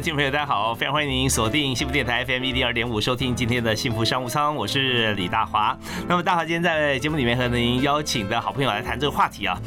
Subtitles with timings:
[0.00, 5.76] 听众朋友，大家好，非常欢迎您锁定幸福电台 FM 一零二点五，收听今天的幸福商务舱，我是李大华。
[6.08, 9.60] 那么大华今天在节目里面和您邀请的好朋友来谈这个话题啊，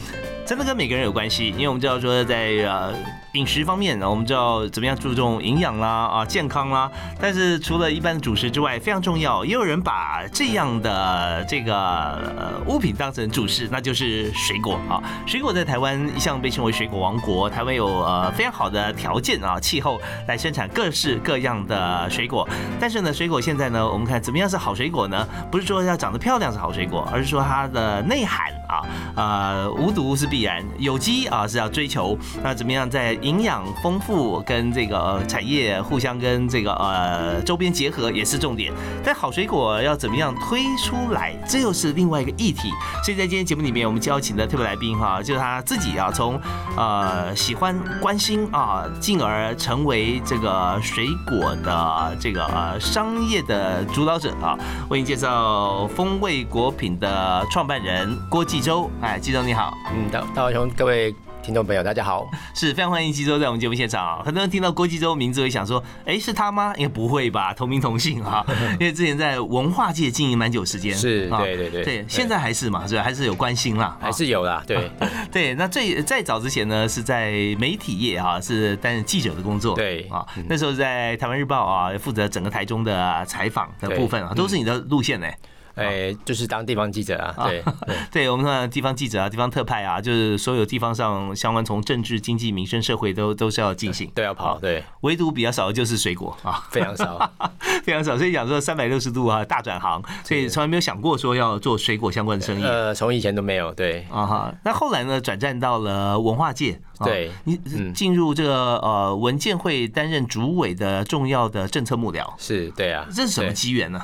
[0.44, 3.23] 真的跟每个人有关系，因为我们知道说在呃。
[3.34, 15.02] 饮食方面呢，我们知道怎么样注重营养啦啊健康啦，但是除了一般的主食之外，非常重要，也有人把这样的这个呃物品当成主食，那就是水果啊。
[15.26, 22.48] 水果在台湾一向被称为水果王国，台湾有呃非常好的条件啊气候来生产各式各样的水果。
[22.80, 25.28] 但是呢，水果现在呢，我们看怎么样是好水果呢？
[25.50, 28.82] 不是说要长得漂亮是好水果，而是说它的内涵啊
[29.16, 32.18] 呃无毒是必然，有机啊是要追求。
[32.44, 38.72] 那怎么样在营养丰富跟这个产业互相跟这个呃周边结合也是重点，
[39.04, 42.72] 但好水果要怎么样推出来，这又是另外一个议题。
[43.04, 46.40] 所以在今天节目里面，我们邀请的特别来宾哈，就是他自己啊，从
[46.76, 54.58] 呃喜欢关心啊，进而成为这个水果的这个呃商业的主导者啊。
[54.90, 61.14] 为您介绍风味果品的创办人郭继洲，哎，继洲你好，嗯，大大华兄，各位。
[61.44, 62.26] 听众朋友，大家好，
[62.56, 64.24] 是非常欢迎基州在我们节目现场啊！
[64.24, 66.74] 很多人听到郭基周名字会想说，哎，是他吗？
[66.78, 68.46] 应该不会吧，同名同姓哈。
[68.80, 73.04] 因为之前在文化界经营蛮久时间，是，对对对，对，现在还是嘛，是吧？
[73.04, 74.90] 还是有关心啦，还是有啦，对
[75.30, 75.54] 对。
[75.56, 85.28] 那最再早之前呢，是在媒体业啊，是担任记者的工作，对啊，那时候在台湾日报啊，负责整个台中的采访的部分啊，都是你的路线呢。
[85.76, 87.64] 哎，就是当地方记者啊， 对，
[88.12, 97.32] 对我们说地方记者啊，地方特派啊，就是所有地方上相关从政治、经济、民生、社会都都是要进行，都要跑，对，唯独比较少的就是水果啊，非常少，
[97.84, 107.60] 非常少，所以讲说三百六十度啊大转行，所以从来没有想过说要做水果相关的生意，呃，从以前都没有，对，啊哈，那后来呢转战到了文化界，对，你
[107.94, 114.00] 进入这个呃文建会担任主委的重要的政策幕僚，是对啊，这是什么机缘呢？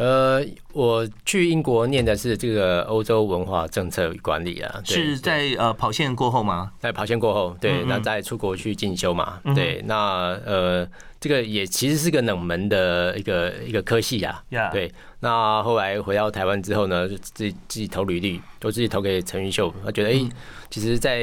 [0.00, 6.72] 呃，我去英国念的是这个欧洲文化政策与管理啊，是在呃跑线过后吗？
[6.80, 10.88] 在跑线过后，对，那再出国去进修嘛，对，那呃，
[11.20, 14.90] 这个也其实是个冷门的一个一个科系啊，对，
[15.20, 20.26] 那后来回到台湾之后呢，就自己自己投履历，都自己投给陈云秀，他觉得哎，
[20.70, 21.20] 其实，在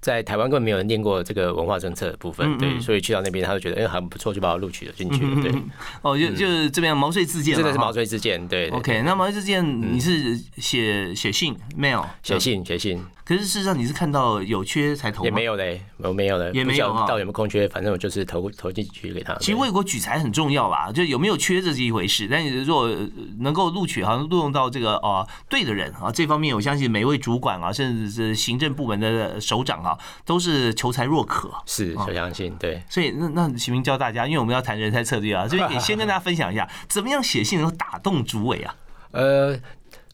[0.00, 5.52] 在台湾根本没有人念过这个文化政策的部分，对，所以去到那边他就觉得哎很不错，就把我录取了进去了，对。
[6.02, 8.68] 哦，就就是这边毛遂自荐，真的是毛遂自荐，对。
[8.70, 13.04] OK，那毛遂自荐你是写写信 mail 写信写信。
[13.30, 19.32] 可是事实上你是看到有缺才投，也没有嘞，我没有的，也没有到有没有空缺，反正我就是投投进去给他。
[19.36, 22.90] 其实为国举才很重要吧，就有没有缺这是一回事，但你如果
[23.38, 31.52] 能够录取，好像录用到这个哦对的人啊，这方面我相信每位主管啊，甚至是行政部门的首长啊，都是求才若渴。
[31.66, 32.82] 是，我相信对。
[32.90, 38.74] 所以那那启明教大家，因为我们要谈人才策略啊，所以你先跟大家分享一下， 怎么样写信能够打动主委啊？
[39.12, 39.56] 呃。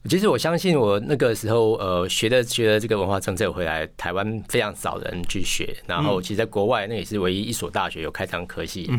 [0.08, 5.76] 其实我相信，我那个时候呃学的学的这个文化政策回来，台湾非常少人去学。
[5.86, 8.90] 然后其实在国外，那也是唯一一所大学有开张科系。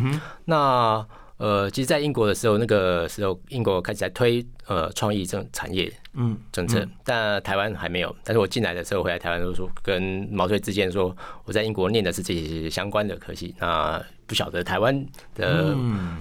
[0.45, 1.05] 那
[1.37, 8.15] 呃，其实，在英国的时候，那个时候英国开始在推呃创意政产业嗯政策，但台湾还没有。
[8.23, 11.15] 但是我进来的时候回来台湾，都说跟毛遂自荐说，
[11.45, 13.53] 我在英国念的是这些相关的科系。
[13.59, 15.75] 那不晓得台湾的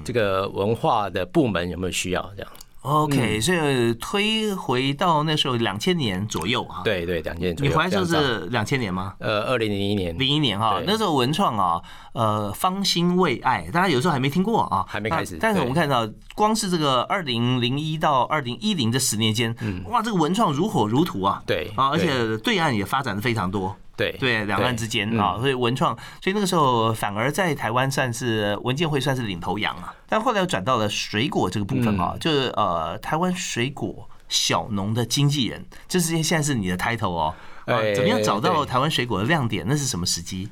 [0.05, 2.53] 这个文化的部门有没有需要这样
[2.87, 6.83] ？OK，所以推回到那时候两千年左右啊。
[6.85, 7.57] 对对，两千年。
[7.59, 9.15] 你回来时候是两千年吗？
[9.19, 10.17] 呃，二零零一年。
[10.17, 11.83] 零一年哈，那时候文创啊，
[12.13, 15.37] 呃，芳心未艾，大家有时候还没听过啊，还没开始。
[15.41, 19.55] 但是我们看到，光是这个二零零一到二零一零这十年间，
[19.87, 21.43] 哇，这个文创如火如荼啊。
[21.45, 23.77] 对啊，而且对岸也发展的非常多。
[23.97, 29.95] 对对，两岸之间啊，所以文创，所以那个时候反而在台湾算是文件会算是领头羊啊。
[30.09, 37.35] 但后来又转到了水果这个部分啊，就是呃，台湾水果小农的经纪人，这是现在是你的 title 哦。
[37.65, 39.65] 呃，怎么样找到台湾水果的亮点？
[39.69, 40.49] 那是什么时机？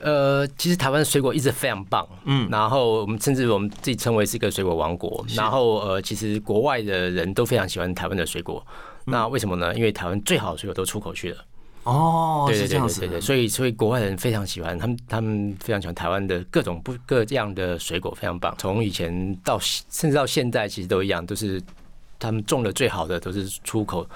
[0.00, 5.24] 呃，其实台湾水果一直非常棒，嗯，然后我们甚至我们自己称为是一个水果王国。
[5.34, 8.66] 然后呃，其实国外的人都非常喜欢台湾的水果。
[9.06, 9.72] 那为什么呢？
[9.74, 11.44] 因为台湾最好的水果都出口去了。
[11.84, 18.54] 哦，对对对对对，所以所以国外人非常喜欢，他们他们非常喜欢台湾的各种不各样的水果，非常棒。
[18.58, 21.62] 从以前到甚至到现在，其实都一样，都是
[22.18, 24.06] 他们种的最好的都是出口。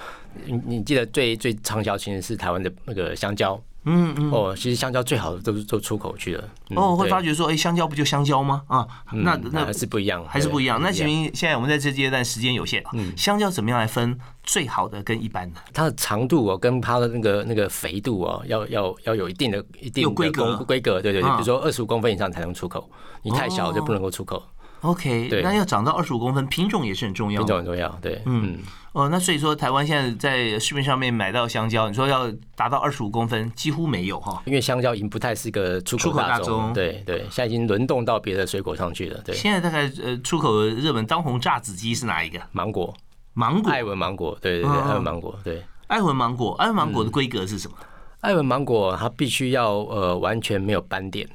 [0.47, 3.61] 你你记得最最畅销其实是台湾的那个香蕉。
[3.89, 4.31] 嗯嗯。
[4.31, 6.45] 哦，其实香蕉最好的都是做出口去了。
[6.71, 8.63] 嗯哦，会发觉说，哎，香蕉不就香蕉吗？
[8.67, 10.81] 啊，那嗯那还是不一样，还是不一样。
[10.83, 15.61] 那请问现在我们在这阶段时间有限，嗯香蕉怎么样来分最好的跟一般的？
[15.73, 22.89] 它的长度哦，跟它的那个那个肥度哦，要要要有一定的一定的规格规格，对对对，啊比如说二十五公分以上才能出口，
[23.23, 24.43] 你太小就不能够出口，
[24.83, 27.53] OK，那要长到二十五公分，品种也是很重要品的。
[27.53, 28.59] 种很重要，对，嗯嗯，
[28.93, 34.41] 哦，那所以说台湾现在在市面上面买到香蕉，你说要达到二十五公分，几乎没有哈。
[34.47, 42.41] 因为香蕉已经不太是个出出口大宗众，对对，现在已经轮动到别的水果上去了，对，现在大概呃出口的热门当红榨子鸡是哪一个？
[42.53, 42.95] 芒果，
[43.35, 45.63] 芒果，艾文芒果，对对对，嗯艾文芒果，对。
[45.89, 47.77] 爱文芒果，爱文芒果的规格是什么？
[48.21, 51.29] 艾文芒果它必须要呃完全没有斑点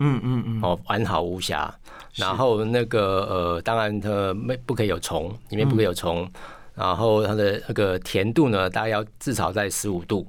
[0.00, 1.74] 嗯嗯嗯，哦，完好无瑕。
[2.14, 6.28] 然后那个呃，当然它没不可以有虫，里面不可以有虫。
[6.74, 10.26] 然后它的那个甜度呢，大概要至少在十五度。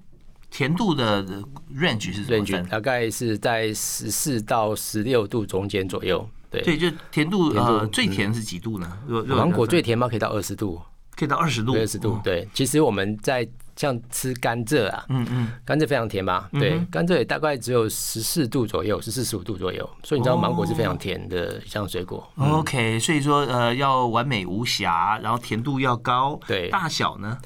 [0.51, 1.23] 甜度的
[1.75, 6.27] range 是什么 range，大概是在十四到十六度中间左右。
[6.49, 8.97] 对，对，就甜度甜度呃最甜是几度呢？
[9.27, 10.79] 芒果最甜吗，可以到二十度，
[11.15, 12.21] 可以到二十度，二十度哦。
[12.23, 16.49] 对，其实我们在像吃甘蔗啊，嗯嗯，甘蔗非常甜吧？
[16.53, 22.25] 对甘蔗也大概只有十四度左右，十四十五度左右，所以你知道芒果是非常甜的一项水果。
[22.37, 26.69] OK，所以说呃要完美无瑕，然后甜度要高，对。
[26.69, 27.37] 大小呢？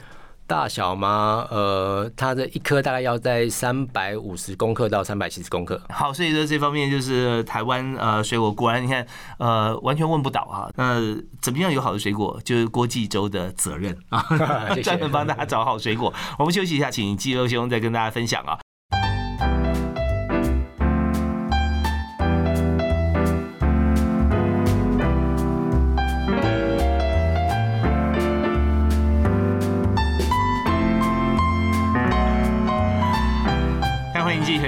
[0.49, 1.45] 大小吗？
[1.51, 5.79] 呃，它的一颗大概要在三百五十公克到三百七十公克。
[5.89, 9.05] 好，所以说这方面就是台湾呃水果，果然你看
[9.37, 10.67] 呃完全问不倒啊。
[10.75, 10.99] 那
[11.39, 14.25] 怎么样有好的水果，就是郭继洲的责任啊
[14.83, 16.11] 专门帮大家找好水果。
[16.39, 18.57] 我们休息一下，请季周兄再跟大家分享啊。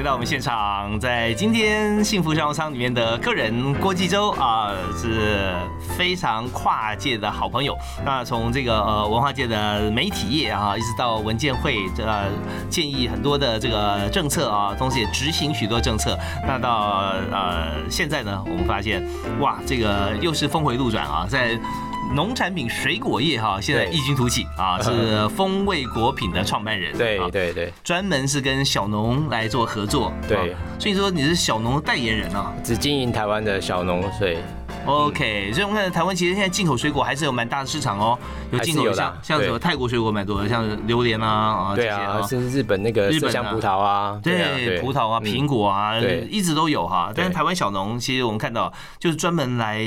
[0.01, 5.53] 回到我们现场，在今天幸福商务舱里面的客人郭继洲啊，是
[5.95, 7.77] 非常跨界的好朋友。
[8.03, 12.25] 那从这个呃文化界的媒体业啊，一直到文建会，呃
[12.67, 16.17] 建议很多的这个政策啊，同时也执行许多政策。
[16.47, 19.07] 那到呃现在呢，我们发现
[19.39, 21.59] 哇，这个又是峰回路转啊，在。
[22.13, 26.97] 农产品水果业哈，现在异军突起啊，是风味果品的创办人。
[26.97, 32.53] 对啊对对，专门是跟小农来做合作，对啊所以说你是小农的代言人啊。
[32.63, 34.37] 只经营台湾的小农，所以
[34.85, 38.17] OK，所以我们看台湾其实现在进口水果还是有蛮大的市场哦，
[38.51, 42.21] 有进口像像什么泰国水果蛮多的，像榴莲啊啊这些对啊，啊。
[42.23, 45.31] 甚至日本那个日本香葡萄啊，啊对，葡萄啊、嗯。
[45.31, 45.99] 苹果啊，
[46.29, 47.11] 一直都有哈。
[47.15, 49.85] 但是台湾小农，其实我们看到就是专门来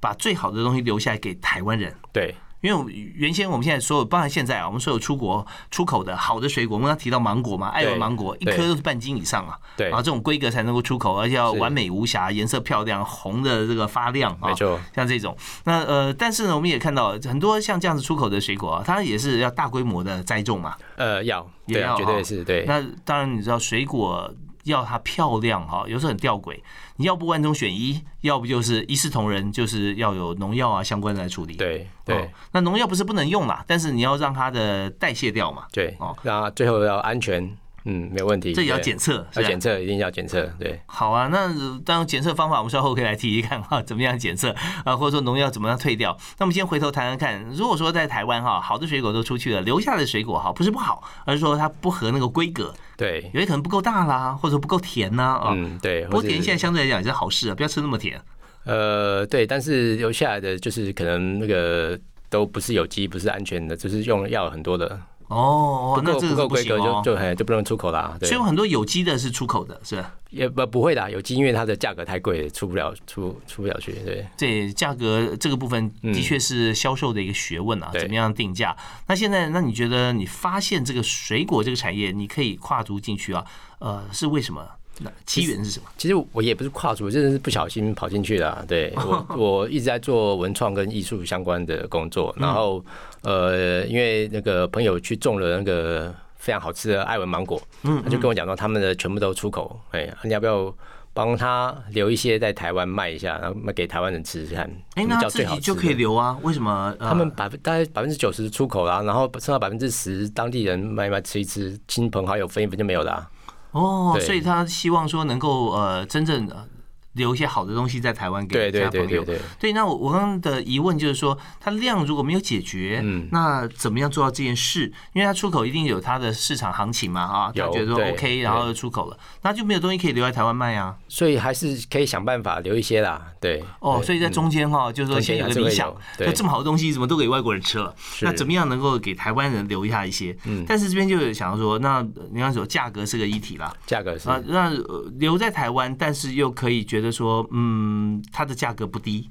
[0.00, 1.94] 把最好的东西留下来给台湾人。
[2.12, 15.36] 对因为我们原先我们现在所有，包含现在啊，我们所有出国出口的好的水果，我们刚刚提到芒果嘛，爱文芒果一颗都是半斤以上啊，对然后这种规格才能够出口，而且要完美无瑕，颜色漂亮，红的这个发亮啊，没错，像这种。
[15.64, 20.76] 那呃，但是呢，我们也看到很多像这样子出口的水果啊，它也是要大规模的栽种嘛。
[20.96, 24.32] 呃，要对啊，绝也要哈对是对，那当然，你知道水果
[24.64, 26.60] 要它漂亮哈，有时候很吊诡，
[26.96, 31.54] 你要不万中选一，要不就是一视同仁，就是要有农药啊相关的来处理。
[31.56, 40.80] 对哦对那农药不是不能用啦，但是你要让它的代谢掉嘛，对哦，那最后要安全，嗯，没有问题，这也要检测，要检测，一定要检测，对。
[40.86, 46.16] 好啊，那呃当然检测方法我们稍后可以来提提看哈， 怎么样检测啊，或者说农药怎么样退掉。
[46.38, 55.52] 那我们先回头谈谈看，如果说在台湾哈，好的水果都出去了，留下的水果哈不是不好，而是说它不合那个规格，对，有些可能不够大啦，或者不够甜呐啊。
[55.56, 56.04] 嗯，对。
[56.04, 58.20] 不过甜现在相对来讲也是好事啊，不要吃那么甜。
[58.64, 61.98] 呃，对，但是留下来的就是可能那个
[62.30, 65.00] 都不是有机，不是安全的，就是用药很多的，
[65.32, 67.02] 哦，不够那这个不不够规格就。
[67.02, 68.16] 就嘿就不能出口啦。
[68.20, 70.14] 对所以，有很多有机的是出口的，是吧？
[70.30, 73.92] 也不不会的，有机因为它的价格太贵，出不了出出不了去。
[74.04, 78.76] 对，这价格这个部分的确是销售的一个学问啊，对怎么样定价？
[79.08, 83.44] 那现在，那你觉得你发现这个水果这个产业，你可以跨足进去啊？
[83.78, 84.66] 呃，是为什么？
[84.98, 85.86] 那机缘是什么？
[85.96, 88.64] 其实我也不是跨足，真的是不小心跑进去的啊。
[88.68, 92.84] 对 我我一直在做文创跟艺术相关的工作，然后
[93.22, 100.74] 呃，因为那个朋友去种了那个非常好吃的爱文芒果，嗯他就跟我讲说他们的全部都出口，哎，你要不要
[101.14, 104.70] 帮他留一些在台湾卖一下，然后卖给台湾人吃吃看。
[104.94, 106.38] 哎，那自己就可以留啊？
[106.42, 106.94] 为什么？
[106.98, 113.28] 呃他们百分大概百分之九十出口啦，然后剩下百分之十当地人卖一卖吃一吃，亲朋好友分一分就没有啦、
[113.72, 116.66] 哦，所以他希望说能够呃真正呃
[117.14, 119.24] 留一些好的东西在台湾给其他朋友。
[119.58, 124.92] 对那我我刚刚的疑问就是说，它量如果没有解决，嗯那怎么样做到这件事？
[125.12, 130.96] 因为它出口一定有它的市场行情嘛，啊，他觉得说 OK，然后就出口了，那就没有东西可以留在台湾卖啊。
[131.08, 133.20] 所以还是可以想办法留一些啦。
[133.40, 137.94] 对，哦，所以在中间哈，就是说先有个理想那这么好的东西怎么都给外国人吃了？
[138.22, 140.36] 那怎么样能够给台湾人留下一些？
[140.44, 142.00] 嗯但是这边就有想要说，那
[142.30, 149.30] 你刚才说价格是个一体啦，价格是啊，那呃留在台湾，但是又可以觉得说，嗯，它的价格不低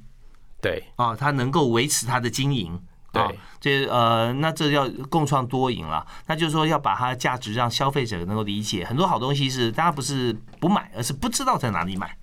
[0.60, 2.80] 对啊，它能够维持它的经营。
[3.12, 6.06] 啊对，这呃，那这要共创多赢了。
[6.28, 8.86] 那就是说，要把它的价值让消费者能够理解。
[8.86, 12.16] 很多好东西是大家不是不买，而是不知道在哪里买。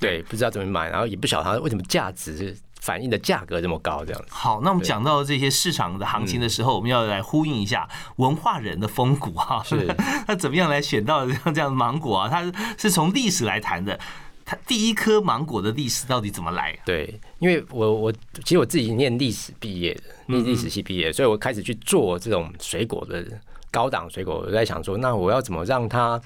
[0.00, 4.26] 对，不知道怎么买，然后也不晓得它为什么价值反映的价格这么高，这样子。
[4.30, 9.62] 好，那我们讲到这些市场的行情的时候，我们要来呼应一下文化人的风骨哈。
[9.62, 9.86] 是，
[10.26, 12.28] 他怎么样来选到像这样的芒果啊？
[12.28, 14.00] 他是从历史来谈的。
[14.52, 16.78] 他第一颗芒果的历史到底怎么来？
[16.84, 18.12] 对，因为我我
[18.44, 23.24] 其实我自己念历史毕业的，念历史系毕业，所以我开始去做这种水果的
[23.70, 24.44] 高档水果。
[24.46, 26.20] 我在想说，那我要怎么让它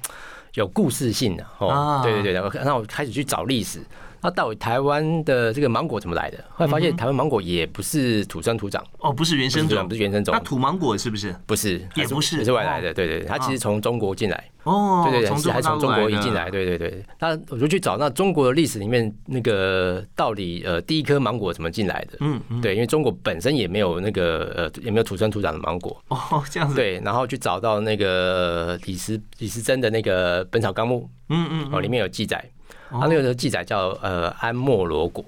[0.54, 3.80] 有故事性呢、哦啊，对对对，那我开始去找历史。
[4.26, 6.38] 那到底台湾的这个芒果怎么来的？
[6.50, 11.32] 后来发现台湾芒果也不是土生土长，哦，不是原生种不，是原生种那，土芒果是不是？
[11.46, 12.92] 不是，也不是也是外来的。
[12.92, 14.50] 对对对，它其实从中国进来。
[14.64, 17.04] 哦，对对对，从是还从中中国大陆的国移进来，对对对。
[17.20, 22.18] 那我就去找那中国的历史里面那个到底呃第一颗芒果怎么进来的？
[22.18, 32.44] 嗯嗯，对，因为中国本身也没有那个呃也没有土生土长的芒果，哦，这样子，对，然后去找到那个呃李时李时珍的那个《本草纲目嗯嗯》哦，里面有记载，
[32.90, 35.24] 哦它那个记载叫呃安莫罗果。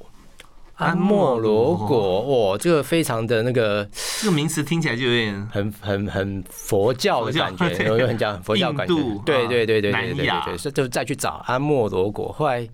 [0.77, 3.85] 安安莫莫罗罗果，哇，这个非常的那个
[4.21, 8.95] 这个名词听起来就有点很很很佛教的感觉，佛教有很讲佛教感觉
[9.27, 12.65] 对对对对啊对对对对，所以就再去找安莫罗果，后来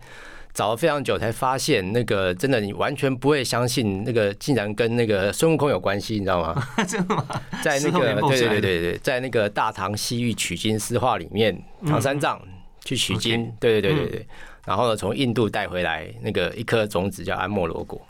[0.52, 6.62] 找了非常久才发现，那个真的你完全不会相信，那个竟然跟那个孙悟空有关系，你知道吗？
[6.86, 7.24] 真的吗？
[7.64, 12.38] 在那个对对对对对，在那个《大唐西域取经诗话》里面，唐三藏
[12.84, 14.28] 去取经，对对对对对，
[14.66, 18.00] 然后呢从印度带回来那个一颗种子叫安莫罗果，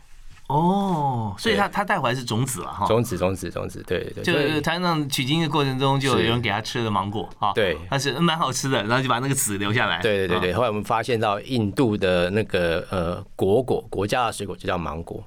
[0.47, 2.85] 哦，所以他他带回来是种子了哈。
[2.85, 7.77] 种子种子种子，对对对，就是他那取经的过程中，就有人给他吃了芒果啊，对。
[7.89, 9.95] 它是蛮好吃的，然后就把那个籽留下来。
[9.95, 15.23] 啊对对对对，后来我们发现到印度的那个呃果果国家的水果就叫芒果，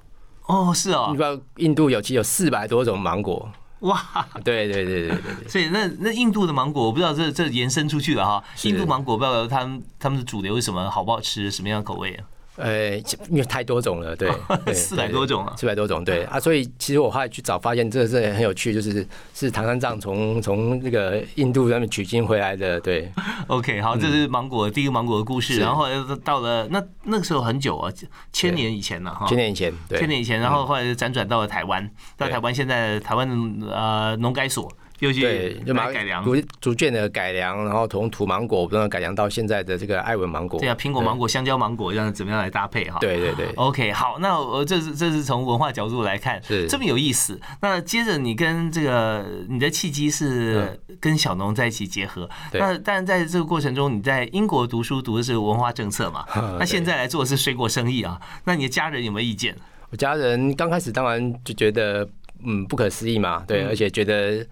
[0.47, 1.09] 哦，是哦。
[1.11, 8.42] 你，知道印度有其实有四百多种芒果，哇，对对对对对对，所以那那印度的芒果，我不知道这这延伸出去了哈。
[8.64, 12.25] 印度芒果不知道他们他们的主流是什么，好不好吃，什么样的口味啊？
[12.58, 12.96] 呃，
[13.30, 14.30] 因为太多种了，对，
[14.66, 15.54] 对四百多种啊。
[15.56, 16.24] 四百多种，对。
[16.24, 23.10] 啊，所以其实我后来去找，发现这这很有趣，就是是唐三藏从 从那个印度那边取经回来的，对，
[23.46, 27.92] OK，好，这是芒果第一个芒果的故事，然后后来到了那那个时候很久啊，
[28.32, 29.26] 千年以前了哈。
[29.26, 34.70] 千年以前，对，千年以前，然后后来就辗转到了台湾，到台湾现在台湾的呃农改所
[35.00, 36.25] 又去对，就马来改良。
[36.25, 42.99] 逐逐渐的改良，然后从土芒果不断改良到现在的这个艾文芒果，对啊，苹果、芒果、香蕉、芒果，这样怎么样来搭配哈？。
[43.00, 47.40] 对对对，OK，好，那我这是这是从文化角度来看，是这么有意思。
[47.61, 56.25] 那接着你跟这个你的契机是跟小农在一起结合，那但在这个过程中，你在英国读书读的是文化政策嘛？
[56.59, 58.21] 那现在来做的是水果生意啊？
[58.45, 59.55] 那你的家人有没有意见？
[59.90, 62.07] 我家人刚开始当然就觉得
[62.45, 64.47] 嗯不可思议嘛，对，嗯而且觉得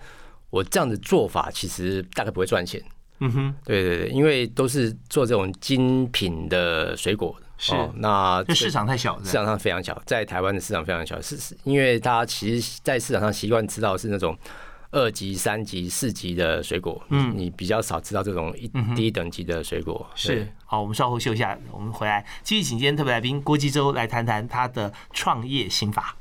[0.56, 2.82] 我这样的做法其实大概不会赚钱。
[3.20, 14.36] 嗯哼，对对对，因为都是做这种精品的水果，是哦、那市场太小，市场上非常小，在台湾的市场非常小，是是因为大家其实，在市场上习惯吃到是那种
[14.90, 20.06] 二级、三级、四级的水果，嗯你比较少吃到这种一低等级的水果。
[20.14, 26.14] 对是，好，我们稍后休息一下，我们回来继续请今天特别来宾郭基洲来谈谈他的创业心法。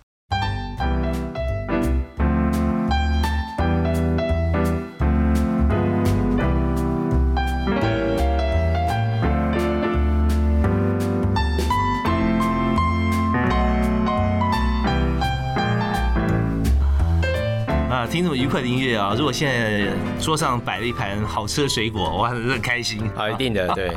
[18.15, 19.13] 听这么愉快的音乐啊！
[19.13, 19.91] 如果现在
[20.22, 23.01] 桌上摆了一盘好吃的水果，哇，很开心。
[23.13, 23.91] 好，一定的， 对。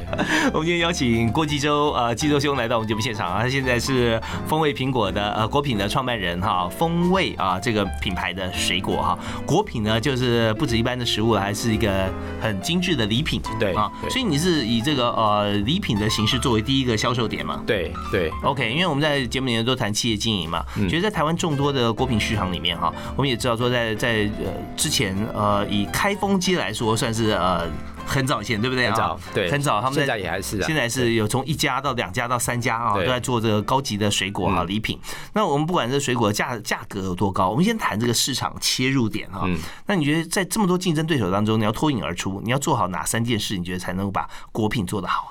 [0.53, 13.89] 我们今天邀请郭继洲呃，继洲兄来到我们节目现场啊，他现在是风味苹果的呃果品的创办人哈，风味啊这个品牌的水果哈，果品呢就是不止一般的食物，还是一个很精致的礼品，对啊。
[14.11, 17.63] 所以你是以这个呃礼品的形式作为第一个销售点嘛？
[17.65, 18.33] 对对。
[18.43, 27.69] OK，因为我们在节目里面都谈企业经营嘛，觉得在台湾众多的果品市场里面哈，我们也知道说在在呃之前呃以开封街来说算是呃
[28.07, 28.91] 很早以前对不对啊？
[28.91, 29.81] 很早，对，很早。
[29.81, 34.99] 他们现在也还是，现在是有从一家到两家到三家啊，都在做这个高级的水果啊礼品。
[35.35, 39.47] 那我们不管这水果价价格有多高，我们先谈这个市场切入点哈。
[39.87, 43.59] 那你觉得在这么多竞争对手当中，你要脱颖而出，你要做好哪三件事？
[43.59, 45.31] 你觉得才能够把果品做得好啊？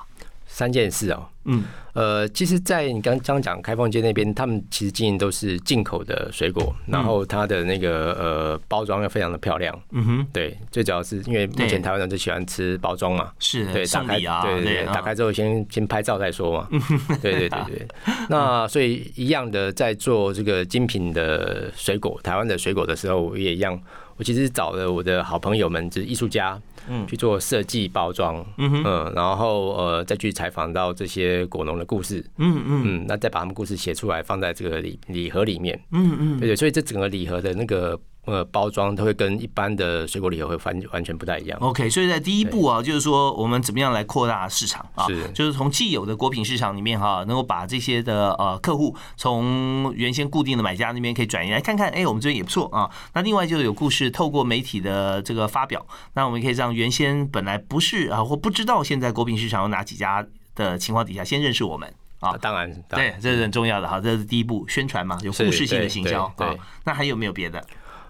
[0.58, 1.62] 三件事哦，嗯，
[1.92, 16.68] 呃，其实，在你刚刚讲开放街那边，他们其实经营都是进口的水果，然后它的那个呃包装又非常的漂亮，嗯哼，对，最主要是因为目前台湾人最喜欢吃包装嘛，是，对，打开啊，对对对，打开之后先先拍照再说嘛，
[17.22, 17.88] 对对对对，
[18.28, 23.80] 那所以一样的在做这个精品的水果，台湾的水果的时候我也一样，
[24.16, 26.60] 我其实找了我的好朋友们，就是艺术家。
[26.88, 32.82] 嗯，去做设计包装，嗯嗯，然后呃再去采访到这些果农的故事，嗯嗯。
[32.84, 37.98] 嗯，那再把他们故事写出来，放在这个礼礼盒里面，嗯嗯，对对，所以这整个礼盒的那个。
[38.28, 41.58] 呃，包装都会跟一般的水果礼盒会完完全不太一样。
[41.60, 45.06] OK，所以在第一步啊，就是说我们怎么样来扩大市场啊？
[45.06, 52.90] 是，就是从既有的果品市场里面哈，能够把这些的呃客户从原先固定的买家那边可以转移来看看，哎，我们这边也不错啊。
[53.14, 62.36] 那另外就有故事，透过媒体的这个发表，那我们可以让原先本来不是啊或不知道现在果品市场有哪几家的情况底下，先认识我们啊。
[62.36, 66.54] 当然，对，这是很重要的哈，这是第一步，宣传嘛，有故事性的行销啊。
[66.84, 67.64] 那还有没有别的？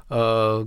[0.08, 0.66] 呃，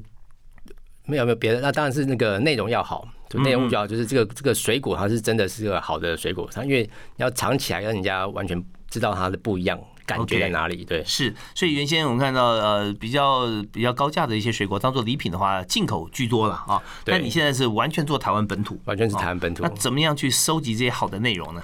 [1.06, 10.86] 没有没有别的，那当然是那个内容要好，就内容物要就是这个这个水果它是真的是个好的水果，它因为要藏起来让人家完全知道它的不一样感觉在哪里。
[10.86, 16.82] 对，是，所以原先我们看到呃比较比较高价的一些水果当做礼品的话，进口居多了啊。
[17.06, 19.64] 那你现在是完全做台湾本土，完全是台湾本土。
[19.64, 21.64] 那怎么样去收集这些好的内容呢？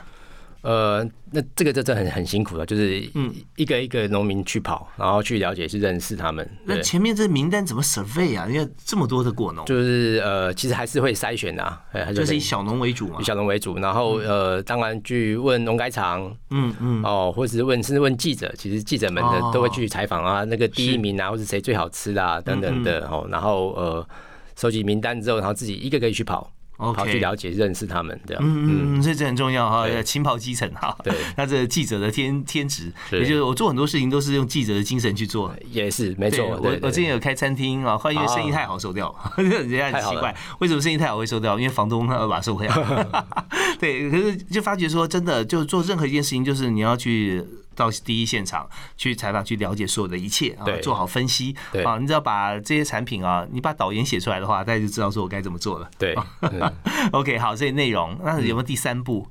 [0.61, 6.49] 呃，那这个这这很很辛苦的，就是嗯，一个一个农民去跑，然后去了解、去认识他们。
[6.65, 8.47] 那前面这名单怎么 survey 啊？
[8.49, 11.79] 因为这么多的果农，就是呃，其实还是会筛选的，
[12.13, 13.77] 就是以小农为主嘛，以小农为主。
[13.77, 23.27] 然后呃，当然去问农改场，嗯嗯，哦，或者是问甚至问记者，其实记者们的都会去采访啊，那个第一名啊，或者谁最好吃啊等等的哦。
[23.29, 24.07] 然后呃，
[24.55, 26.51] 收集名单之后，然后自己一个个去跑。
[26.77, 30.95] 跑去了解、认识他们，这样，嗯嗯，所以这很重要哈，勤跑基层哈。
[31.03, 36.45] 对， 那这记者的天天职，也就是我做很多事情都是用记者的精神去做，也是没错。
[36.47, 41.57] 我我之前有开餐厅啊，后来因为生意太好收掉， 人家很奇怪，为什么生意太好会收掉？
[41.59, 43.07] 因为房东他把收回来。
[43.79, 47.43] 对，可是就发觉说，真的就做任何一件事情，就是你要去。
[47.77, 51.97] 到第一现场去采访，去了解所有的一切啊，做好分析啊。
[51.97, 55.89] 你只要把这些产品啊，你把导言写出来的话，大家就知道说我该怎么做了。
[55.97, 56.15] 对，
[57.13, 59.27] OK，好，这些内容，那有没有第三步？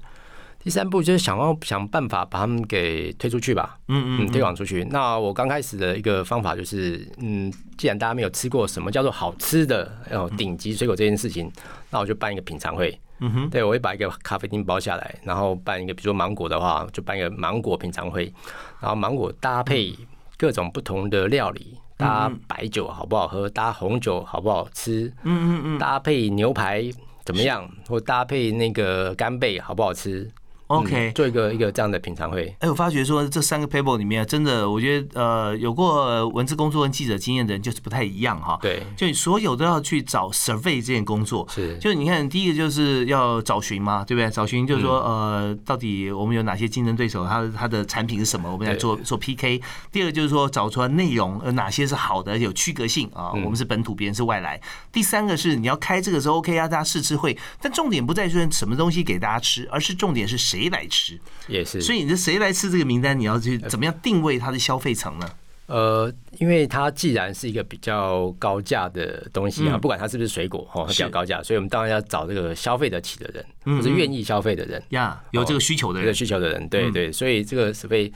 [0.62, 3.78] 第三步就是想要想办法把他们给推出去吧。
[3.86, 4.84] 嗯嗯，推广出去。
[4.90, 11.48] 那我刚开始的一个方法就是，嗯，既然大家没有吃过什么叫做好吃的哦顶级水果这件事情，
[11.90, 12.98] 那我就办一个品尝会。
[13.18, 18.32] 嗯哼，对我会把一个咖啡厅包下来，然后办一个，比如说芒果的话，就办一个芒果品尝会，
[18.80, 19.94] 然后芒果搭配
[20.36, 26.84] 各种不同的料理，搭白酒好不好喝，搭红酒好不好吃，嗯嗯嗯，搭配牛排
[27.24, 30.30] 怎么样，或搭配那个干贝好不好吃。
[30.68, 32.52] OK，做一个一个这样的品尝会。
[32.58, 38.58] 哎，我发觉说这三个 paper 里面，真的，我觉得呃，有过文字工作跟记者经验的人就是不太一样哈。
[38.60, 41.46] 对，就你所有都要去找 survey 这件工作。
[41.48, 44.28] 是，就你看，第一个就是要找寻嘛，对不对？
[44.28, 49.62] 找寻就是说，呃，到底我们有哪些竞争对手，他他的产品是什么，我们来做做 PK。
[49.92, 53.30] 第二个就是说，找出来内容，呃，哪些是好的，有区隔性啊？
[53.30, 54.60] 我们是本土，别人是外来。
[54.90, 60.55] 第三个是你要开这个时候 OK 啊，大家试吃会，但重点不在于说什么东西给大家吃，而是重点是谁。
[60.56, 63.18] 谁来吃也是，所以你这谁来吃这个名单？
[63.18, 65.30] 你要去怎么样定位它的消费层呢？
[65.66, 78.10] 呃，因为它既然是一个比较高价的东西啊，不管它是不是水果哈，比较高价，所以我们当然要找这个消费得起的人，或者愿意消费的人呀，有这个需求的人，需求的人，对对，所以这个是被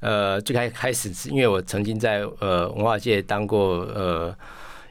[0.00, 4.34] 呃最开开始是因为我曾经在呃文化界当过呃。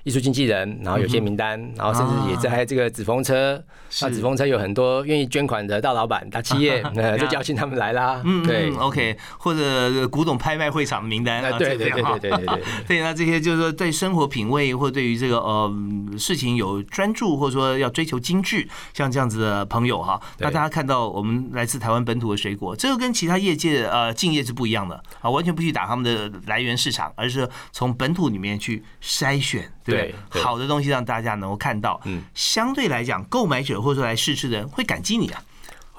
[0.04, 3.62] 艺术经纪人，然后有些名单，然后甚至也在这个纸风车。
[4.02, 8.22] 那纸风车有很多愿意捐款的大老板、大企业， 呃，就邀请他们来啦。
[8.24, 12.64] 嗯，对，OK，或者古董拍卖会场的名单啊，对对对对对对。
[12.88, 15.70] 对，那这些就是说对生活品味或对于这个呃
[16.18, 29.70] 事情有专注，或者说要追求精致，像这样子的朋友哈，那大家看到我们来自台湾本土的水果，这个跟其他业界呃敬业是不一样的啊，完全不去打他们的来源市场，而是从本土里面去筛选。
[29.84, 35.44] 对，好的东西让大家能够看到，嗯，相对来讲，购买者或者说来试吃的人会感激你啊。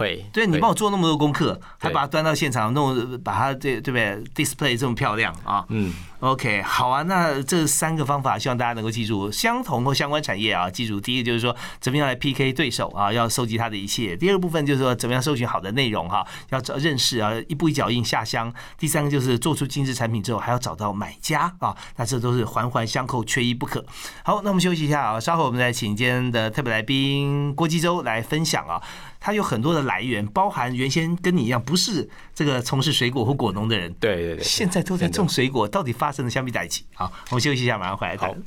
[0.03, 23.85] 会，对你帮我做那么多功课，还把它端到现场弄，把它这对不对？display 这么漂亮啊，嗯，OK，好啊，那这三个方法希望大家能够记住，相同或相关产业啊，记住，第一个就是说怎么样来 PK 对手啊，要收集他的一切；第二个部分就是说怎么样搜寻好的内容哈，要找认识啊，一步一脚印下乡；第三个就是做出精致产品之后，还要找到买家啊，那这都是环环相扣，缺一不可。
[24.25, 28.83] 好，那我们休息一下啊，稍后我们再请今天的特别来宾郭基洲来分享啊。
[29.25, 36.85] 它有很多的来源，包含原先跟你一样不是这个从事水果或果农的人，对对对，现在都在种水果，到底发生了相比在一起？
[36.95, 38.43] 好，我们休息一下，马上回来谈。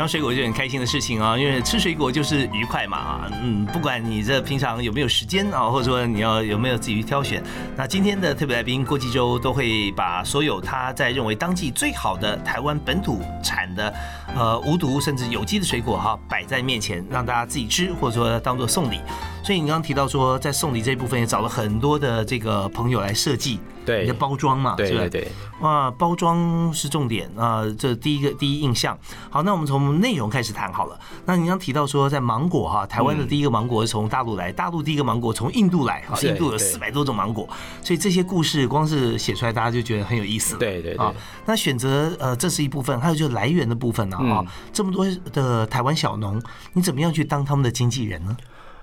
[0.00, 7.42] 讲水果就很开心的事情啊，因为吃水果就是愉快嘛啊，嗯，不管你这平常有没有时间啊，或者说你要有没有自己去挑选，
[7.76, 13.94] 那今天的特别来宾郭继洲都会把所有他在认为当季最好的台湾本土产的
[14.34, 19.02] 呃无毒甚至有机的水果哈摆在面前，让大家自己吃，或者说当做送礼。
[19.44, 28.96] 所以你刚刚提到说，在送礼这一部分也找了很多的这个朋友来设计对你的包装嘛，对对对，哇，包装是重点啊，这第一个第一印象。
[29.28, 30.98] 好，那我们从内容开始谈好了。
[31.26, 37.48] 那你刚提到说，在芒果哈，台湾的第一个芒果是从大陆来，大陆第一个芒果从印度来，哈，印度有四百多种芒果，
[37.82, 40.56] 所以这些故事光是写出来，大家就觉得很有意思。
[40.56, 41.12] 对对啊，
[41.46, 46.40] 那选择呃，这是一部分，还有就是来源的部分呢啊，这么多的台湾小农，
[46.74, 48.36] 你怎么样去当他们的经纪人呢？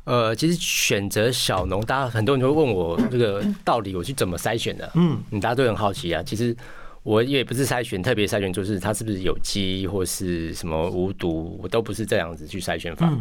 [0.08, 4.90] 呃，其实选择小农，大家很多人会问我这个到底我是怎么筛选的？
[4.96, 6.24] 嗯，大家都很好奇啊。
[6.24, 6.56] 其实
[7.04, 13.12] 我也不是筛选，特别筛选就是它是不是有机或是什么无毒，我都不是这样子去筛选法，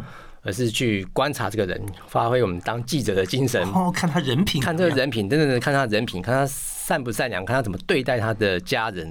[0.43, 9.05] 而是去观察这个人，发挥我们当记者的精神，哦，看他人品，看这个人品，真的看他人品，看他善不善良，看他怎么对待他的家人，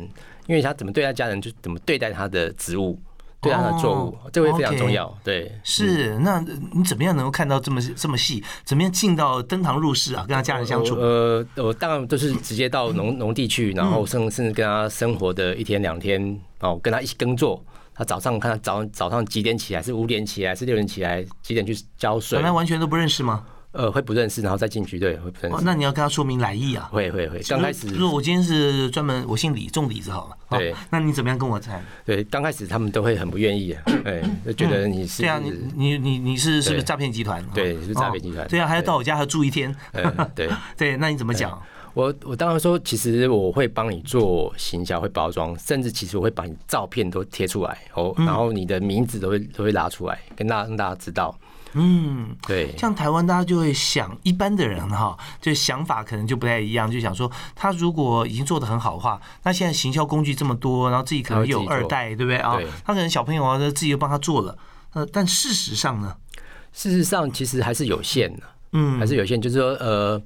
[0.47, 2.99] 因为他怎么对待家人，就怎么对待他的植物。
[3.41, 5.13] 对他的作物，这会非常重要。
[5.23, 8.43] 对，是那你怎么样能够看到这么这么细？
[8.65, 10.25] 怎么样进到登堂入室啊？
[10.27, 10.97] 跟他家人相处？
[10.97, 17.63] 呃，我当然都是直接到农 农地去，然后甚甚至跟他生活的一天两天哦，跟他一起耕作。
[17.95, 19.83] 他早上看他早早上几点起来？
[19.83, 20.55] 是五点起来？
[20.55, 21.25] 是六点起来？
[21.43, 22.37] 几点去浇水？
[22.37, 23.45] 本来完全都不认识吗？
[23.77, 25.65] 呃，会不认识，然后再进去，对，会不认识。
[25.65, 26.89] 那你要跟他说明来意啊。
[26.91, 27.89] 会会会，刚开始。
[27.89, 30.59] 如果我今天是专门，我姓李，种李子好了。
[30.59, 30.75] 对。
[30.91, 31.85] 那你怎么样跟我谈？
[32.05, 35.23] 对，刚开始他们都会很不愿意，哎，就觉得你是。
[35.23, 37.45] 对啊，你你你你是是不是诈骗集团？
[37.53, 38.49] 对，是诈骗集团。
[38.49, 39.75] 对啊，还要到我家还要住一天。
[40.35, 41.61] 对 对，那你怎么讲？
[41.93, 51.35] 我我当然说，其实我会帮你做行销，会包装，甚至其实我会把你照片都贴出来，哦，然后你的名字都会都会拉出来，跟大让大家知道。
[51.79, 62.39] 嗯，对，像台湾，大家就会想，一般的人哈，就想法可能就不太一样，就想说，他如果已经做的很好的话，那现在行销工具这么多，然后自己可能有二代，对不对？
[62.39, 62.59] 啊？
[62.83, 64.57] 他可能小朋友啊，自己又帮他做了，
[64.95, 66.17] 呃，但事实上呢，
[66.73, 70.23] 事实上其实还是有限的，嗯，还是有限，就是说，呃，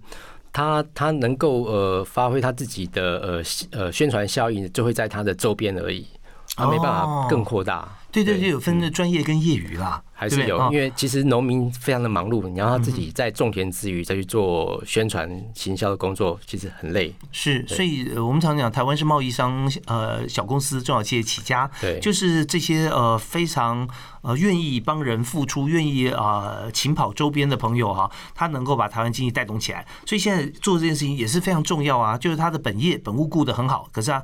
[0.53, 6.07] 他他能够呃发挥他自己的呃呃宣传效应，就会在他的周边而已，
[6.55, 7.89] 他没办法更扩大。
[8.13, 17.15] 对对对，有分的专业跟业余啦，还是有，因为其实农民非常的忙碌，你要他自己在种田之余再去做宣传行销的工作，其实很累。
[17.31, 23.89] 是，所以我们常讲台湾是贸易商，呃，小公司、中小企业起家，对，就是这些呃非常
[24.23, 29.87] 呃愿意帮人付出、愿意啊勤跑周边的朋友哈，他能够把台湾经济带动起来。
[30.05, 34.21] 所以现在做这件事情也是非常重要啊，就是他的本业本物顾得很好，可是啊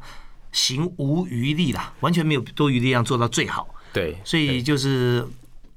[0.50, 3.68] 行无余力啦，完全没有多余力量做到最好。
[3.96, 5.26] 对，所以就是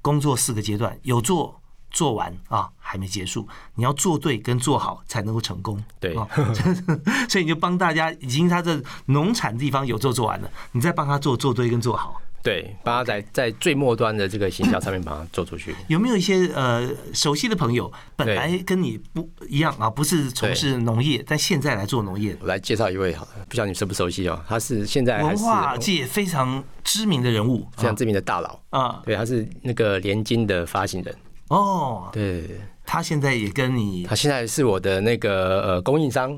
[0.01, 1.57] 工作四个阶段，有做
[1.89, 5.81] 做完啊，还没结束，你要做对跟做好才能够成功。
[6.01, 6.13] 对，
[7.29, 12.21] 所以你就帮大家，已经他的农产地方有做做完了，你再帮他做做对跟做好。
[12.41, 15.75] 对，把它在在最末端的这个行销上面把它做出去。
[15.87, 22.35] 有没有一些呃熟悉的朋友，本来跟你不一样啊，不是从事农业，但现在来做农业？
[22.39, 24.41] 我来介绍一位好，不晓得你熟不熟悉哦？
[24.47, 29.01] 他是现在文化界非常知名的人物，非常知名的大佬啊。
[29.05, 31.15] 对，他是那个联金的发行人。
[31.49, 36.31] 哦，对，他现在也跟你他现在是我的那个呃供应商，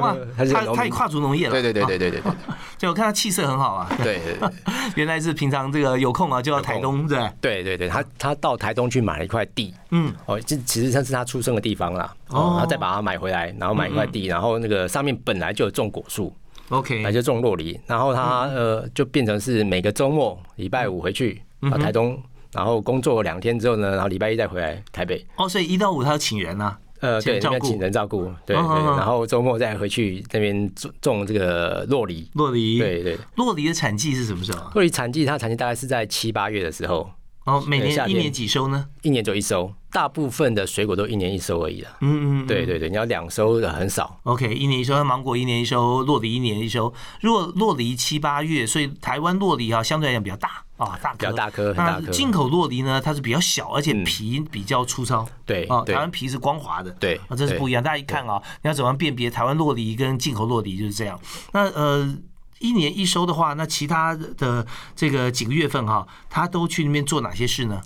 [0.00, 2.20] 哇， 他他他也跨足农业了，对对对啊对对对。
[2.20, 2.32] 对
[2.78, 4.48] 就我 看他气色很好啊，对 對，對
[4.94, 7.64] 原来是平常这个有空啊就到台东，对，对？
[7.64, 12.38] 对对，他他到台东去买了一块地，嗯，哦，这其实这是他出生的地方啦，哦。
[12.38, 16.32] 哦，他再把它买回来，然后买一块地，然后那个上面本来就有种果树
[16.68, 22.16] ，OK，那就种洛梨，然后他呃就变成是每个周末礼拜五回去啊台东，
[22.56, 27.54] 然后工作两天之后呢，然后礼拜一再回来台北，哦，所以一到五他要请人啊，呃，对，请人照顾。
[27.54, 28.64] 那边请人照顾，对对，
[28.96, 34.70] 然后周末再回去那边种种这个洛梨，洛梨，，对对，洛梨的产季是什么时候啊？
[34.74, 37.10] 洛梨产季它产季大概是在七八月的时候，
[37.44, 38.88] 哦，每年一年几收呢？
[39.02, 41.90] 一年就一收，大部分的水果都一年一收而已啦。
[42.02, 44.20] 嗯嗯，嗯对对对，你要两收的很少。
[44.24, 46.92] OK，一年一收，芒果一年一收，洛梨一年一收。
[47.22, 55.26] 如果洛梨七八月，所以台湾洛梨啊相对来讲比较大啊，大颗，比较大颗很大颗那进口洛梨呢，它是比较小，而且嗯皮比较粗糙。
[55.46, 56.90] 对哦，台湾皮是光滑的。
[57.00, 57.82] 对啊，这是不一样。
[57.82, 61.18] 大家一看啊，你要怎么样辨别台湾洛梨跟进口洛梨就是这样。
[61.52, 62.14] 那呃。
[62.58, 67.82] 一年一收的话，那其他的这个几个月份哈，他都去那边做哪些事呢？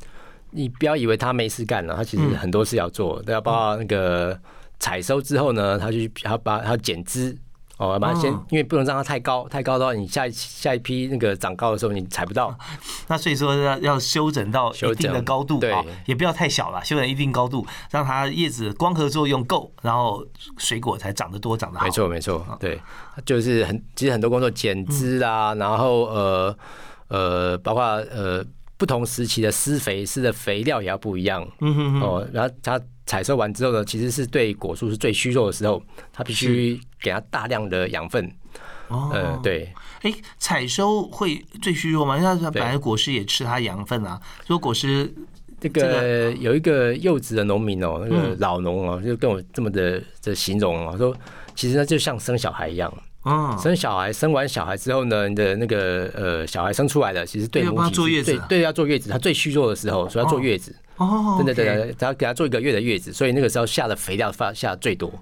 [0.50, 4.38] 你不要以为他没事干了，他其实嗯很多事要做，都要包括那个
[4.78, 7.36] 采收之后呢，他去他把他剪枝。
[7.78, 12.54] 哦，把它先哦，因为不能让它太高，太高的话，你下一下一批那个长高的时候，你采不到。
[13.06, 20.22] 那所以说要要修整到一定的高度对啊，也不要太小了，修整一定高度，让它叶子光合作用够，然后
[20.58, 21.86] 水果才长得多，长得好。
[21.86, 22.78] 没错，没错，对，
[23.24, 26.56] 就是很其实很多工作剪枝啊，然后呃
[27.08, 28.44] 呃，包括呃
[28.80, 32.26] 不同时期的施肥施的肥料也要不一样嗯哼哼，哦。
[32.32, 38.24] 然后它采收完之后呢，其实是对果树是最虚弱的时候，它必须给它大量的养分。
[38.88, 42.16] 哦，呃，，对，哎，采收会最虚弱吗？
[42.16, 45.12] 因为它本来果实也吃它养分啊，如果果实
[45.60, 51.14] 这这个有一个柚子的农民哦，那个嗯老农哦，就跟我这么的的形容哦，说
[51.54, 52.90] 其实呢就像生小孩一样，
[53.24, 58.46] 嗯，生小孩，生完小孩之后呢，你的那个呃小孩生出来了，其实对他母坐月子啊。
[58.48, 65.12] 对对要坐月子，他最虚弱的时候，所以要坐月子，哦，真的 OK 对对，他要给他做一个月的月子，所以那个时候下的肥料发下的最多，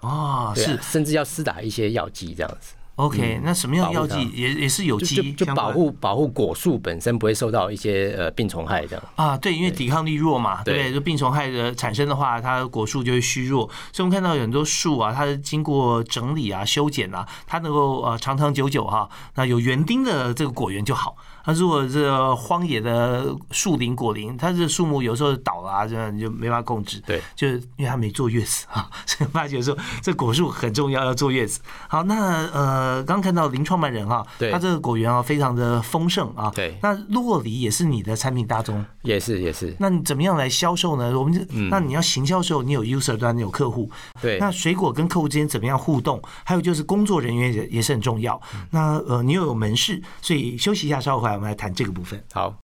[0.00, 0.78] 哦，是。
[0.80, 9.04] 甚至要施打一些药剂这样子，OK，那什么样的药剂也也是有机就保护保护果树本身不会受到一些呃病虫害这样。
[9.14, 10.92] 啊，对，因为抵抗力弱嘛，对不对？
[10.92, 13.66] 就病虫害的产生的话，它果树就会虚弱。
[13.92, 21.16] 所以我们看到有很多树啊，它是经过整理啊、修剪啊，它能够呃长长久久哈、那有园丁的这个果园就好。
[21.48, 27.02] 那如果这个荒野的树林、果林，它这树木有时候倒了啊，这样你就没法控制。
[27.06, 31.60] 对，就是因为它没坐月子啊，所以发觉说这果树很重要，要坐月子。
[31.88, 36.52] 好，那呃，刚看到林创办人哈、对他这个果园啊非常的丰盛啊。
[36.54, 38.84] 对那洛梨也是你的产品大宗。
[39.00, 41.18] 也是也是，那你怎么样来销售呢？
[41.18, 46.20] 我们就嗯那你要行销的时候，你有 user 端，你有客户，对那水果跟客户之间怎么样互动？
[46.44, 48.38] 还有就是工作人员也也是很重要。
[48.54, 52.20] 嗯那呃，你又有门市，所以休息一下，稍后回来我我们来谈这个部分。
[52.32, 52.67] 好。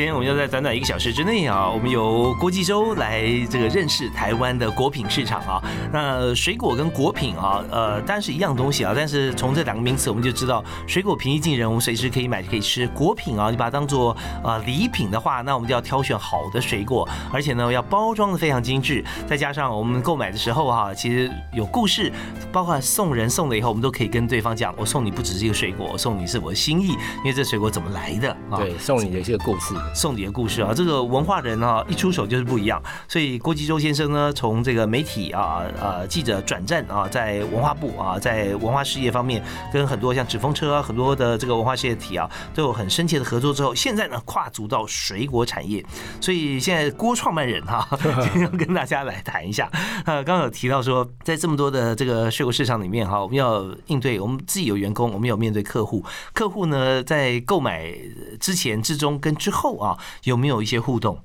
[0.00, 5.62] 今天我们要在短短一个小时之内啊，我们由国际周来这个认识台湾的果品市场啊。
[5.92, 22.10] 那水果跟果品啊，呃，当然是一样东西啊，但是从这两个名词我们就知道，水果平易近人，我们随时可以买可以吃；果品啊，你把它当做呃礼品的话，那我们就要挑选好的水果，而且呢要包装的非常精致，再加上我们购买的时候哈、其实有故事，
[22.50, 26.86] 包括送人送了以后，我们都可以跟对方讲，我送你不只是一个水果，我送你是我的心意，
[27.18, 28.56] 因为这水果怎么来的啊？
[28.56, 32.80] 对，送你的这个故事，送礼的故事啊，这个文化人啊，一出手就是不一样。
[33.08, 45.84] 所以郭吉洲先生呢，从这个媒体啊、呃记者转战啊，在文化部啊，在文化事业方面，跟很多像纸风车啊，很多的这个文化事业体啊，都有很深切的合作之后，现在呢跨足到水果产业。
[46.20, 47.86] 所以现在郭创办人哈、
[48.22, 49.68] 今天要跟大家来谈一下。
[50.04, 57.92] 呃，刚刚有提到说，在这么多的这个水果市场里面哈，我们要应对我们自己有员工，我们有面对客户，客户呢在购买
[58.38, 61.18] 之前、之中跟之后啊，有没有一些互动？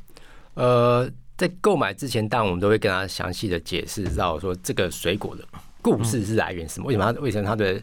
[0.56, 5.44] 呃，在购买之前，当然我们都会跟他详细的解释到说这个水果的
[5.82, 7.82] 故事是来源什么，为什么它为什么它的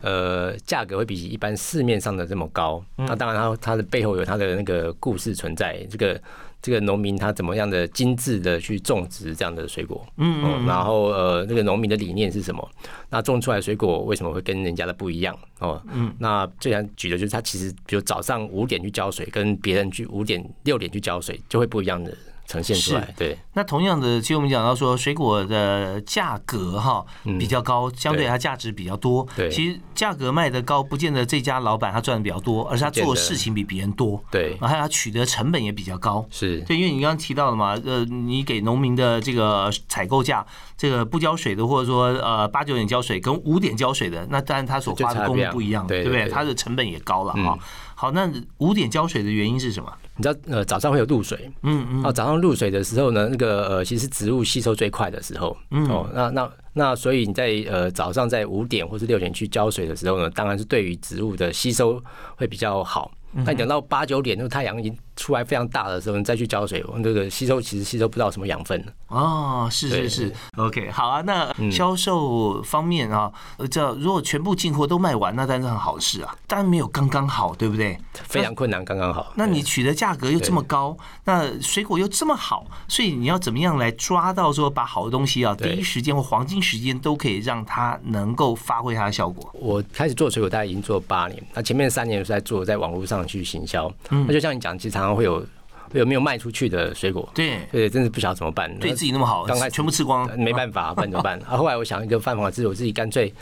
[0.00, 2.82] 呃价格会比一般市面上的这么高？
[2.96, 6.20] 那当然它它的背后有它的那个故事存在，这个
[6.62, 12.70] 这个农民他怎么样的精致的去种植这样的水果，嗯嗯，然后呃那个农民的理念是什么？
[13.10, 15.36] 那种出来的水果为什么会跟人家的不一样？
[15.58, 22.16] 哦，嗯，那最常举的就是他其实比如早上五点去浇水，跟别人去五点六点去浇水就会不一样的
[22.52, 23.14] 呈现出来。
[23.16, 27.04] 对，那同样的，其实我们讲到说，水果的价格哈
[27.38, 29.26] 比较高，相对它价值比较多。
[29.34, 34.22] 对，其实价格卖的高，不见得这家老板他赚的比较多，而是他做的事情比别人多。
[34.30, 36.26] 对，然后他取得成本也比较高。
[36.30, 40.44] 是对，因为你刚刚提到了嘛，呃，你给农民的这个采购价，
[40.76, 46.28] 这个不浇水的，或者说呃八九点浇水跟五点浇水的，那当然他所花的功夫不一样，对不对？
[46.28, 47.58] 他的成本也高了哈。
[48.02, 49.88] 好，那五点浇水的原因是什么？
[50.16, 62.02] 你知道，呃，早上会有露水，嗯嗯，啊，早上露水的时候呢，那个呃，其实植物吸收最快的时候，嗯，哦，那那那，所以你在呃早上在五点或是六点去浇水的时候呢，当然是对于植物的吸收
[62.34, 63.12] 会比较好。
[63.30, 71.20] 那等到八九点，那个太阳已经出来非常大的时候，你再去浇水，这个吸收其实吸收不到什么养分哦，是是是，OK，好啊。
[71.20, 73.32] 那销售方面啊，
[73.70, 76.34] 这如果全部进货都卖完，那当然是很好事啊。
[76.48, 77.96] 当然没有刚刚好，对不对？
[78.14, 79.32] 非常困难，刚刚好。
[79.36, 89.48] 那你取的价格又这么高，那水果又这么好，所以你要怎么样来抓到说把好的东西啊，第一时间或黄金时间都可以让它能够发挥它的效果？
[89.52, 93.22] 我开始做水果，大概已经做八年，那前面三年是在做在网络上。
[93.24, 95.44] 去行销，那就像你讲，其实常常会有
[95.92, 98.74] 有没有卖出去的水果，对对，真是不晓得怎么办。
[98.78, 101.38] 对自己那么好，刚开全部吃光，没办法，办怎么办？
[101.46, 103.34] 啊，后来我想一个办法，是我自己干脆，因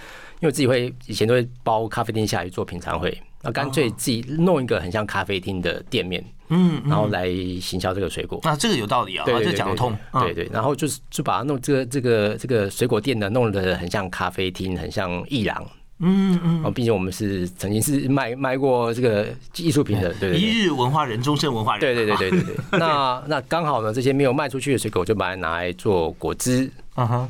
[0.42, 7.28] 为我自己会以前都会包咖啡厅下去做品尝会，那干脆自己弄一个很像咖啡厅的店面，嗯，然后来
[7.60, 8.40] 行销这个水果。
[8.42, 9.96] 那这个有道理啊，这讲得通。
[10.14, 15.64] 对对，然后就是就把它弄这个这个这个水果店呢，弄得很像咖啡厅，很像艺廊。
[16.00, 22.56] 嗯嗯，哦，毕竟我们是曾经是卖卖过这个艺术品的，对一日文化人，终身文化人，对对对对对对。
[22.80, 26.70] 那那刚好呢，这些没有卖出去的水果，就把它拿来做果汁，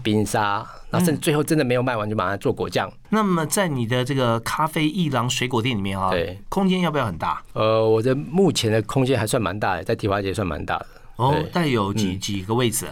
[0.02, 2.88] 冰沙，那甚至最后真的没有卖完，就把它做果酱。
[3.08, 7.42] 那么在你的这个咖啡一郎水果店里面啊，对，空间要不要很大？
[7.54, 10.86] 呃，我的目前的空间还算蛮大的，在提华街算蛮大的。
[11.16, 12.86] 哦，带有几几个位置？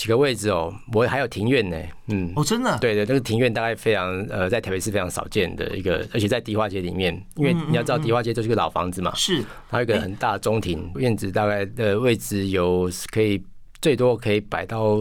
[0.00, 13.42] 几个位置哦，我还有庭院呢，嗯，哦，真的，对对，那个庭院大概非常呃，在台北市非常少见的一个，而且在迪化街里面，因为你要知道迪化街就是个老房子嘛，是，它有一个很大的中庭院子，大概的位置有可以
[13.82, 14.96] 最多可以摆到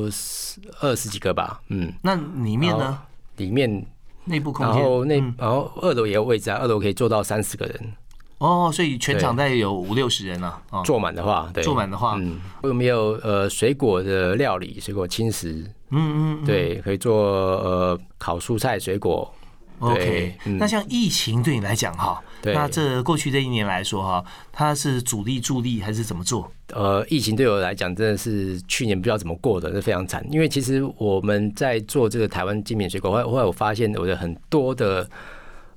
[0.82, 3.00] 二十几个吧，嗯，那里面呢？
[3.38, 3.86] 里面
[4.26, 7.94] 内部空间，然后那然后二楼也有位置啊，二楼可以坐到三十个人。
[8.40, 10.62] 哦，所以全场大概有五六十人了。
[10.84, 14.80] 坐满的话，对，坐满的话，嗯，有没有呃水果的料理？
[14.80, 19.32] 水果轻食，嗯嗯，对，可以做呃烤蔬菜水果。
[19.80, 24.22] OK，那像疫情对你来讲哈，那这过去这一年来说哈，
[24.52, 26.52] 它是主力助力还是怎么做？
[26.74, 30.26] 呃，疫情对我来讲真的是去年不知道怎么过的，是非常惨。
[30.30, 35.10] 因为其实我们在做这个台湾精品水果，后后来我发现我的很多的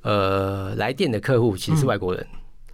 [0.03, 2.27] 呃来电的客户其实是外国人。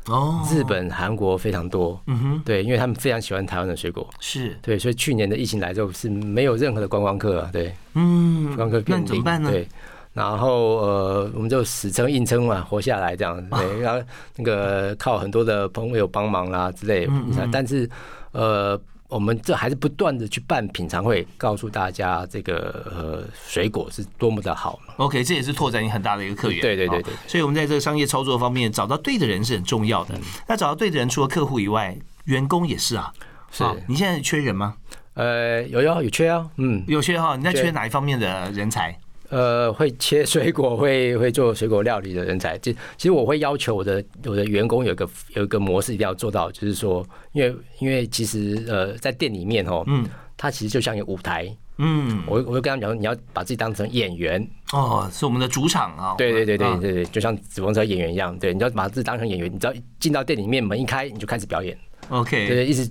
[0.08, 4.56] 哦，日本、韩国非常多，嗯哼，对，因为他们非常喜欢台湾的水果，是。
[4.62, 9.50] 对，所以去年的疫情来之后是没有任何的观光客啊，对，嗯，观光客那怎么办呢？
[9.50, 9.68] 对，
[10.12, 14.04] 然后呃，我们就死撑硬撑嘛，活下来这样， 对，然后
[14.36, 17.08] 那个靠很多的朋友帮忙啦之类，
[17.52, 17.88] 但是
[18.32, 18.80] 呃。
[19.08, 24.78] 我们这还是不断的去办品尝会，告诉大家这个呃水果是多么的好。
[24.98, 26.60] OK，这也是拓展你很大的一个客源。
[26.60, 27.14] 对对对对。
[27.26, 30.14] 所以，我们在这个商业操作方面，找到对的人是很重要的。
[30.46, 33.12] 那找到对的人，除了客户以外，员工也是啊。
[33.50, 33.64] 是。
[33.86, 34.74] 你现在缺人吗？
[35.14, 36.46] 呃，有有有缺啊。
[36.56, 37.34] 嗯，有缺哈。
[37.34, 38.98] 你在缺哪一方面的人才？
[39.30, 54.46] 呃，会切水果，会 会做水果料理的人才，就其实我会要求我的我的员工有一个有一个模式一定要做到，就是说，因为因为其实呃，在店里面哦，嗯，它其实就像一个舞台，嗯，我我会跟他们讲，你要把自己当成演员。
[54.72, 61.76] 哦，是我们的主场啊，对对对对对对，就像纸风车演员一样，对，你要把自己当成演员，你只要进到店里面门一开，你就开始表演。
[62.08, 62.90] OK，对，一直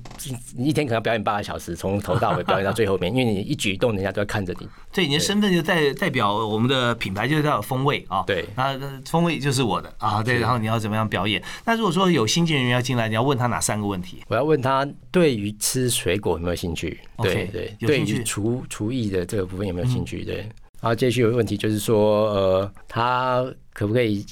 [0.56, 4.68] 你一天可能表演八个小时，从头到尾表演到最后面， 因为你一举一动，人家都要看着你。
[4.94, 8.24] 对，你的身份就代代表我们的品牌，就是叫风味啊。
[8.28, 10.22] 对，那风味就是我的啊。
[10.24, 11.42] 对，然后你要怎么样表演？
[11.66, 14.24] 那如果说有新进人员要进来，你要问他哪三个问题？
[14.28, 17.00] 我要问他对于吃水果有没有兴趣？
[17.18, 20.24] 对对，对于厨厨艺的这个部分有没有兴趣？
[20.24, 20.38] 对。
[20.80, 24.24] 然后接续有问题就是说，呃，他可不可以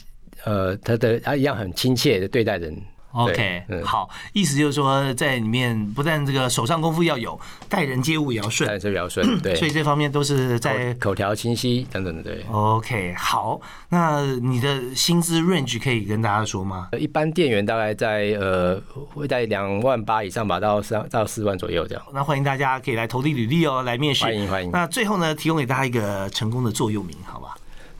[0.43, 2.75] 呃，他的他一样很亲切的对待人
[3.15, 12.45] ？OK，好，意思就是说，在里面不但这个手上功夫要有，待人接物也要顺，待人也要顺， 对，所以这方面都是在口条清晰等等的，对。
[12.51, 16.89] OK，好，那你的薪资 range 可以跟大家说吗？
[16.99, 18.79] 一般店员大概在呃
[19.13, 22.03] 会在两万八以上吧，到三到四万左右这样。
[22.13, 24.71] 那欢迎大家可以来投递履历哦，来面试，欢迎欢迎。
[24.71, 27.55] 那最后呢，提供给大家一个成功的座右铭，好吧？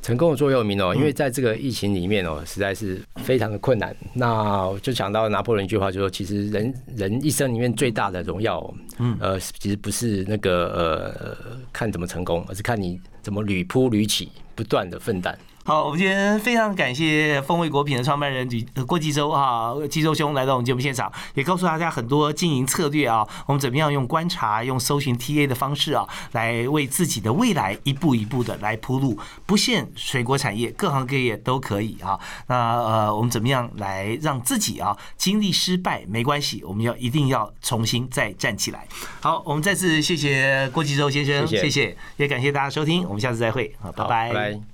[0.06, 3.96] 成功的座右铭哦，因为在这个疫情里面哦，实在是非常的困难。
[4.14, 15.36] 那就想到拿破仑一句话，就说其实人人一生里面最大的荣耀，嗯，呃，其实不是那个呃看怎么成功，而是看你怎么屡扑屡起，不断的奋战。
[15.68, 18.48] 好，我们今天非常感谢风味果品的创办人
[18.86, 32.20] 郭继洲啊，继洲兄来到我们节目现场，也告诉大家很多经营策略啊，我们怎么样用观察、用搜寻 TA 的方式啊，来为自己的未来一步一步的来铺路，不限水果产业，各行各业都可以啊。
[32.46, 38.88] 那呃，我们怎么样来让自己啊经历失败没关系，我们要一定要重新再站起来。
[39.20, 44.66] 好，我们再次谢谢郭继洲先生，谢谢，也感谢大家收听，我们下次再会，好，拜拜。